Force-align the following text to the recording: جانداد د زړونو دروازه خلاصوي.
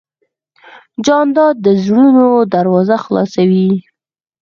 جانداد 1.05 1.55
د 1.65 1.67
زړونو 1.83 2.27
دروازه 2.53 2.95
خلاصوي. 3.05 3.69